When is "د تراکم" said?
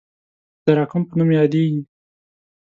0.57-1.01